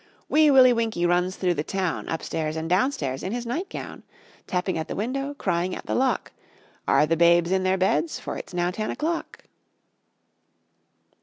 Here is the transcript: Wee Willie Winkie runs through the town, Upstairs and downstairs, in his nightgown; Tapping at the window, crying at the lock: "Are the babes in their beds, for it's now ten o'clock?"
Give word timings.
Wee 0.27 0.49
Willie 0.49 0.73
Winkie 0.73 1.05
runs 1.05 1.35
through 1.35 1.53
the 1.53 1.63
town, 1.63 2.09
Upstairs 2.09 2.55
and 2.55 2.67
downstairs, 2.67 3.21
in 3.21 3.33
his 3.33 3.45
nightgown; 3.45 4.01
Tapping 4.47 4.75
at 4.75 4.87
the 4.87 4.95
window, 4.95 5.35
crying 5.35 5.75
at 5.75 5.85
the 5.85 5.93
lock: 5.93 6.31
"Are 6.87 7.05
the 7.05 7.15
babes 7.15 7.51
in 7.51 7.61
their 7.61 7.77
beds, 7.77 8.19
for 8.19 8.35
it's 8.35 8.51
now 8.51 8.71
ten 8.71 8.89
o'clock?" 8.89 9.43